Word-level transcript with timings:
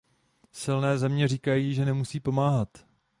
Silné 0.51 0.97
země 0.97 1.27
říkají, 1.27 1.73
že 1.73 1.85
nemusí 1.85 2.19
pomáhat. 2.19 2.67